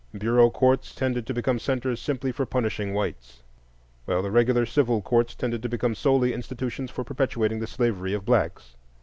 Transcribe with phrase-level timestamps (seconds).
[0.17, 3.43] Bureau courts tended to become centres simply for punishing whites,
[4.05, 8.25] while the regular civil courts tended to become solely institutions for perpetuating the slavery of
[8.25, 8.75] blacks.